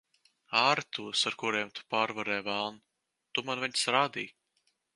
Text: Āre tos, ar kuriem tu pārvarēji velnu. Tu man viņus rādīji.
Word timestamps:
Āre 0.59 0.85
tos, 0.97 1.21
ar 1.31 1.35
kuriem 1.43 1.69
tu 1.79 1.85
pārvarēji 1.95 2.45
velnu. 2.47 2.81
Tu 3.39 3.45
man 3.51 3.65
viņus 3.67 3.87
rādīji. 3.97 4.35